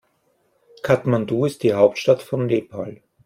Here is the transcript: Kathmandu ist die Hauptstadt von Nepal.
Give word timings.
Kathmandu 0.81 1.45
ist 1.45 1.61
die 1.61 1.75
Hauptstadt 1.75 2.23
von 2.23 2.47
Nepal. 2.47 3.03